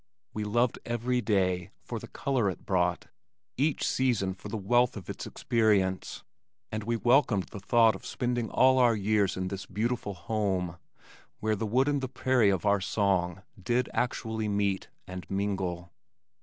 We 0.33 0.43
loved 0.43 0.79
every 0.83 1.21
day 1.21 1.69
for 1.83 1.99
the 1.99 2.07
color 2.07 2.49
it 2.49 2.65
brought, 2.65 3.05
each 3.55 3.85
season 3.87 4.33
for 4.33 4.47
the 4.49 4.57
wealth 4.57 4.97
of 4.97 5.11
its 5.11 5.27
experience, 5.27 6.23
and 6.71 6.83
we 6.83 6.95
welcomed 6.95 7.49
the 7.51 7.59
thought 7.59 7.93
of 7.93 8.03
spending 8.07 8.49
all 8.49 8.79
our 8.79 8.95
years 8.95 9.37
in 9.37 9.49
this 9.49 9.67
beautiful 9.67 10.15
home 10.15 10.77
where 11.39 11.55
the 11.55 11.67
wood 11.67 11.87
and 11.87 12.01
the 12.01 12.09
prairie 12.09 12.49
of 12.49 12.65
our 12.65 12.81
song 12.81 13.43
did 13.61 13.91
actually 13.93 14.47
meet 14.47 14.89
and 15.05 15.29
mingle. 15.29 15.91